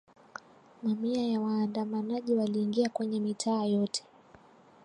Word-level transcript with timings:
Mamia 0.83 1.27
ya 1.27 1.39
waandamanaji 1.39 2.33
waliingia 2.33 2.89
kwenye 2.89 3.19
mitaa 3.19 3.63
yote 3.65 4.03